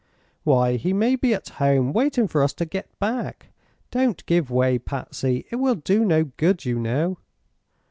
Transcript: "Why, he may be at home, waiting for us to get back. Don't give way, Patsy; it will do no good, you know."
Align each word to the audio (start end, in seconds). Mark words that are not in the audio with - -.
"Why, 0.43 0.77
he 0.77 0.93
may 0.93 1.15
be 1.15 1.31
at 1.35 1.47
home, 1.61 1.93
waiting 1.93 2.27
for 2.27 2.41
us 2.41 2.53
to 2.53 2.65
get 2.65 2.87
back. 2.97 3.49
Don't 3.91 4.25
give 4.25 4.49
way, 4.49 4.79
Patsy; 4.79 5.45
it 5.51 5.57
will 5.57 5.75
do 5.75 6.03
no 6.03 6.23
good, 6.37 6.65
you 6.65 6.79
know." 6.79 7.19